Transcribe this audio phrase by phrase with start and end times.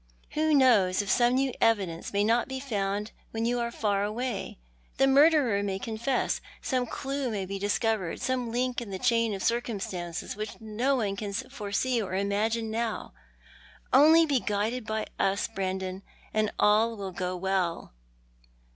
[0.31, 4.57] "Who knows if some new evidence may not be found, when you are far away.
[4.97, 9.43] The murderer may confess; some clue may be discovered, some link in the chain of
[9.43, 13.13] circumstances which no one can foresee or imagine now.
[13.93, 16.01] Only be guided by us, Brandon,
[16.33, 17.93] and all will go well."